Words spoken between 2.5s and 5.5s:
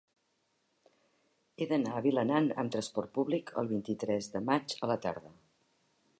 amb trasport públic el vint-i-tres de maig a la tarda.